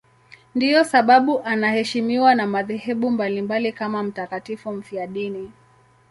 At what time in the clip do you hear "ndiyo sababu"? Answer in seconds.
0.55-1.41